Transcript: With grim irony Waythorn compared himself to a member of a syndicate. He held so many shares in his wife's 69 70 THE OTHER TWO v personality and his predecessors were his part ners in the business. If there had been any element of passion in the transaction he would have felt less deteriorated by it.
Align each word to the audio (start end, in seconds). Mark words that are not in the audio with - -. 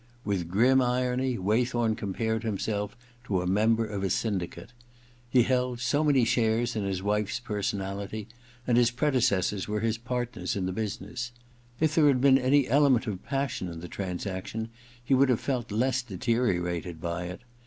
With 0.25 0.49
grim 0.49 0.81
irony 0.81 1.37
Waythorn 1.37 1.95
compared 1.95 2.41
himself 2.41 2.97
to 3.25 3.41
a 3.41 3.45
member 3.45 3.85
of 3.85 4.01
a 4.01 4.09
syndicate. 4.09 4.73
He 5.29 5.43
held 5.43 5.79
so 5.79 6.03
many 6.03 6.25
shares 6.25 6.75
in 6.75 6.83
his 6.85 7.03
wife's 7.03 7.35
69 7.35 7.63
70 7.63 7.77
THE 7.77 7.77
OTHER 7.77 7.77
TWO 7.77 7.77
v 7.77 8.23
personality 8.25 8.27
and 8.65 8.77
his 8.79 8.89
predecessors 8.89 9.67
were 9.67 9.81
his 9.81 9.99
part 9.99 10.31
ners 10.33 10.55
in 10.55 10.65
the 10.65 10.71
business. 10.71 11.31
If 11.79 11.93
there 11.93 12.07
had 12.07 12.19
been 12.19 12.39
any 12.39 12.67
element 12.67 13.05
of 13.05 13.23
passion 13.23 13.67
in 13.67 13.79
the 13.81 13.87
transaction 13.87 14.69
he 15.03 15.13
would 15.13 15.29
have 15.29 15.39
felt 15.39 15.71
less 15.71 16.01
deteriorated 16.01 16.99
by 16.99 17.25
it. 17.25 17.41